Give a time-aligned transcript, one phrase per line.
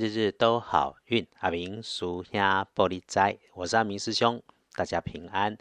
[0.00, 1.26] 日日都好运。
[1.40, 4.40] 阿明属下玻璃斋，我是阿明师兄，
[4.76, 5.58] 大家平安。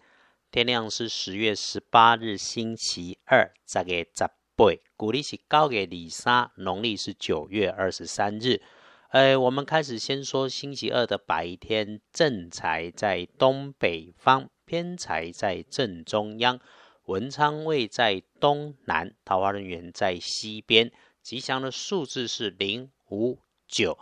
[0.51, 4.65] 天亮是十月十八日，星期二，十月十八，
[4.95, 8.61] 古历是高月二三，农历是九月二十三日。
[9.09, 16.59] 呃，我们开始先说星期二的白天，正财在东北方，偏财在正中央，
[17.05, 20.91] 文昌位在东南，桃花人员在西边。
[21.23, 23.97] 吉祥的数字是零五九。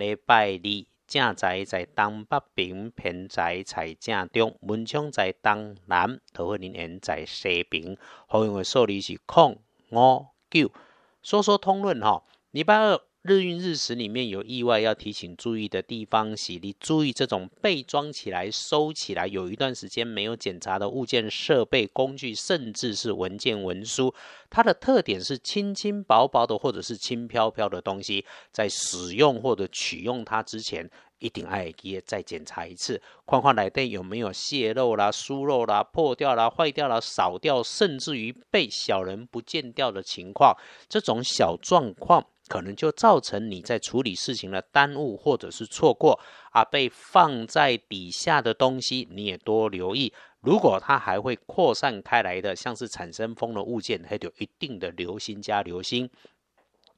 [0.00, 7.98] 礼拜二正在在东北平，偏在在正中，文昌在东南，桃花林园在西平。
[8.26, 9.60] 好用的数字是空
[9.90, 10.72] 五九。
[11.22, 12.98] 说说通论哈，礼拜二。
[13.22, 24.14] 日运日时里面有意外要提醒注意的地方，是你注意这种被装起来、收起来有一段时间没有检查的物件、设备、工具，甚至是文件文书，
[24.48, 40.56] 它的特点是轻轻薄薄的或者是轻飘飘的东西，在使用或者取用它之前，一定爱也再检查一次，框框来电有没有泄漏啦、疏漏啦、破掉啦、坏掉啦、少掉，甚至于被小人不见掉的情况，
[40.88, 42.26] 这种小状况。
[42.50, 46.18] 可能就造成你在处理事情的耽误或者是错过
[46.50, 50.12] 啊，被放在底下的东西你也多留意。
[50.40, 56.10] 如果它还会扩散开来的，像是产生风的物件，还有一定的留心加留心。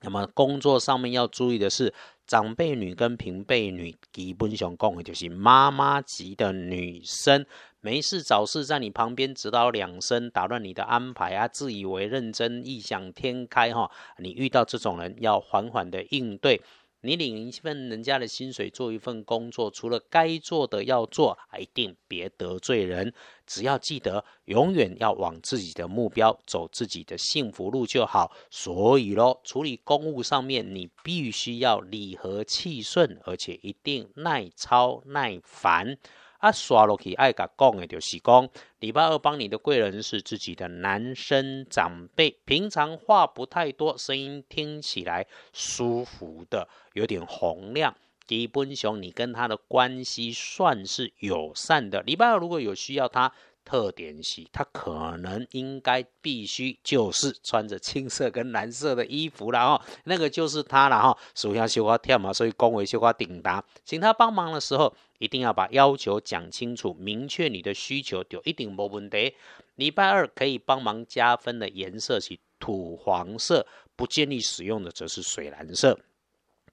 [0.01, 1.93] 那么工作上面要注意的是，
[2.27, 7.45] 长辈女跟平辈女基本上讲的就是妈妈级的女生。
[7.85, 11.49] 没事找事在你旁边指导两声，打乱你的安排啊！
[11.49, 13.91] 自以为认真，异想天开哈！
[14.19, 16.63] 你遇到这种人，要缓缓的应对。
[17.01, 23.13] 你领一份人家的薪水，做一份工作，除了该做的要做，一定别得罪人。
[23.47, 28.33] 只要记得，永远要往自己的目标走，自己的幸福路就好。
[28.51, 35.99] 所以咯，处理公务上面，你必须要理和气顺，而且一定耐操耐烦。
[36.39, 38.49] 啊，刷落去爱甲讲的，就是讲
[38.81, 47.95] 礼拜二帮你的贵人是自己的男生长辈，平常话不太多，声音听起来舒服的，有点洪亮。
[48.27, 52.03] 基本上你跟他的关系算是友善的。
[52.03, 53.33] 礼拜二如果有需要他。
[53.65, 61.17] 特点是，他可能应该必须就是穿着青色跟蓝色的衣服了哈， 那个就是他了哈。
[61.37, 69.33] 属下绣花跳嘛，所以恭维绣花顶达，请他帮忙的时候，一定要把要求讲清楚，明确你的需求，就一定没问题。
[69.77, 75.97] 礼拜二可以帮忙加分的颜色是土黄色，不建议使用的则是水蓝色。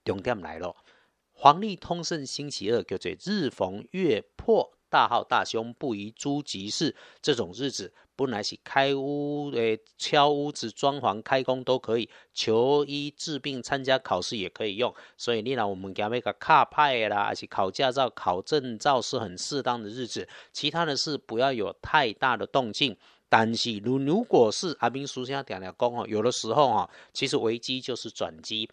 [0.04, 0.74] 重点来了，
[1.42, 4.70] 黄历通胜星期二叫做日逢月破。
[4.90, 14.92] 大号大凶不宜诸吉事，这种日子本来是开屋诶，敲屋子、装潢、开工都可以，求医治病、参加考试也可以用。
[15.16, 20.28] 所以，你让我们讲那个卡派啦，而且考驾照、考证照是很适当的日子。
[20.52, 22.96] 其他的事不要有太大的动静。
[23.28, 28.68] 但是，如如果是阿兵叔先点点讲哦，有的时候哈，其实危机就是转机。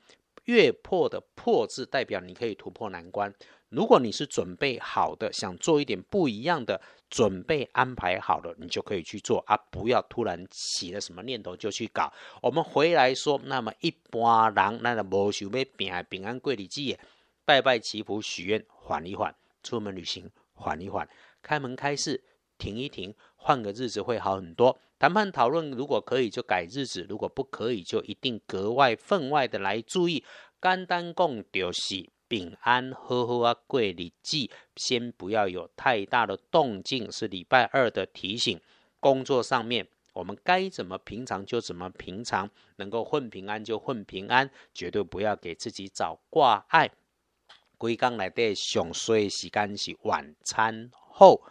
[0.47, 3.33] 月破的破字代表你可以突破难关。
[3.69, 9.57] 如果你是准备好的，想做一点不一样的，准备安排好了，你就可以去做啊！
[9.69, 12.13] 不要突然起了什么念头就去搞。
[12.41, 16.97] 我们回来说，那么一般人那个无想要平平安过日子，
[17.43, 21.05] 拜拜祈福许愿，缓一缓；出门旅行，缓一缓；
[21.41, 22.23] 开门开市，
[22.57, 24.79] 停一停，换个日子会好很多。
[24.99, 30.23] 谈判讨论，如果可以就改日子，如果不可以就一定格外分外的来注意。
[30.61, 32.09] 简单讲就是。
[32.29, 38.59] 平安呵呵啊，过日子，先不要有太大的动静，是礼拜二的提醒。
[38.99, 46.91] 工作上面，我们该怎么平常就怎么平常，能够混平安就混平安，绝对不要给自己找挂碍。
[47.77, 51.41] 归刚来的上睡时间是晚餐后。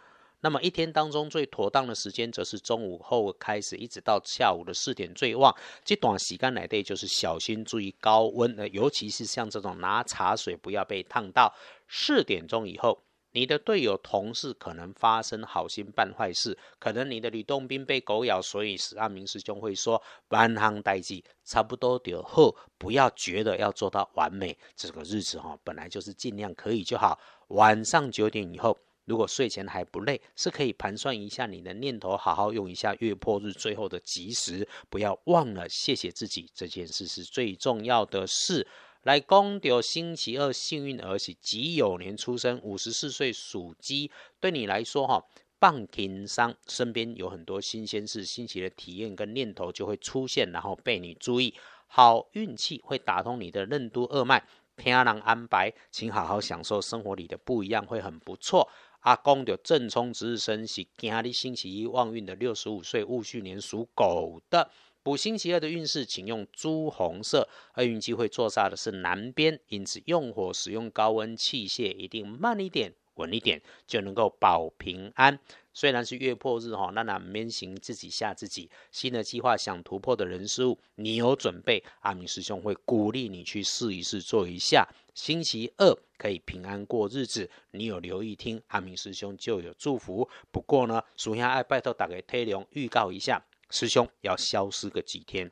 [0.41, 5.55] 那么一天当中最妥当的时间，则是中午后开始，一直到下午的四点最旺。
[5.83, 11.51] 这段洗干奶对，就是小心注意高温，呃，尤其是像这种拿茶水不要被烫到。
[11.87, 13.01] 四点钟以后，
[13.31, 24.55] 你的队友同事可能发生好心办坏事，可能你的吕洞宾被狗咬，所以史阿明师兄会说：万行待机，差不多点后，不要觉得要做到完美。
[24.75, 27.19] 这个日子哈，本来就是尽量可以就好。
[27.47, 28.77] 晚上九点以后。
[29.07, 38.67] 如果睡前还不累，是可以盘算一下你的念头，好好用一下月破日最后的吉时，不要忘了谢谢自己，这件事是最重要的事。
[39.03, 44.11] 来，公掉星期二幸运儿是己酉年出生，五十四岁属鸡，
[44.41, 45.23] 对你来说哈，
[45.57, 51.53] 棒听商身边有很多新鲜事、新奇的体验跟念头就会出现，然后被你注意，
[51.85, 54.45] 好运气会打通你的任督二脉。
[54.75, 58.69] 听人安排，请好好享受生活里的不一样，会很不错。
[59.07, 64.69] 阿公的正冲值日生是今日星期一旺运的六十五岁戊戌年属狗的。
[65.01, 67.47] 补星期二的运势，请用朱红色。
[67.75, 75.39] 厄运机会坐煞的是南边，因此用火使用高温器械一定慢一点、稳一点，就能够保平安。
[75.73, 78.69] 虽然是月破日哈，那那免行自己吓自己。
[78.91, 84.85] 新的计划想突破的人事物，你有准备，阿明师兄会鼓励你去试一试做一下。
[85.13, 90.27] 星期二可以平安过日子，你有留意听，阿明师兄就有祝福。
[90.51, 93.41] 不过呢，属下爱拜托大家推龙预告一下。
[93.69, 95.51] 师兄要消失个几天，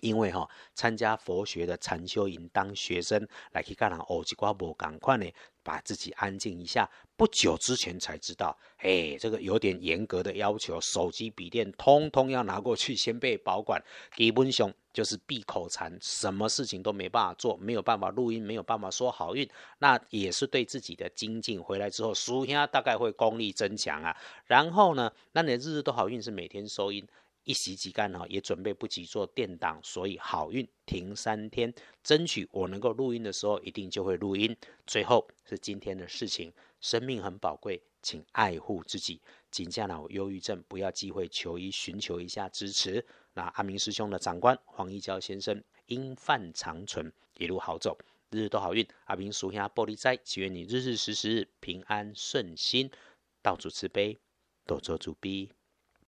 [0.00, 5.26] 因为哈参加佛学的禅修营当学生来去干人学一寡无赶快呢，
[5.68, 6.88] 把自己安静一下。
[7.14, 13.82] 不久之前才知道，哎，这个有点严格的要求，手机、笔电通通要拿过去 先被保管。
[14.16, 19.46] 基本上就是闭口禅，什么事情都没办法做，没有办法录音，没有办法说好运。
[19.78, 21.62] 那也是对自己的精进。
[21.62, 24.16] 回来之后，书下大概会功力增强啊。
[24.46, 27.06] 然后呢，那你的日日都好运是每天收音。
[27.48, 31.72] 一席即干哈，也准备不及做垫档，所以好运停三天，
[32.02, 34.54] 争取我能够录音的时候，一定就会录音。
[34.86, 36.52] 最后是今天的事情，
[36.82, 39.22] 生命很宝贵，请爱护自己。
[39.50, 43.02] 请假呢，忧郁症不要忌讳求医，寻求一下支持。
[43.32, 47.96] 那阿明师兄的长官黄一娇先生，因饭长存，一路好走，
[48.28, 48.86] 日日都好运。
[49.06, 52.90] 阿明属下玻璃斋，祈愿你日日时时平安顺心，
[53.40, 54.18] 到处慈悲，
[54.66, 55.50] 多做主逼。